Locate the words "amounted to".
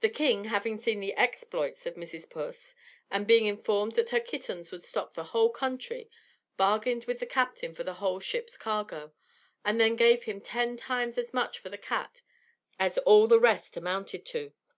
13.76-14.52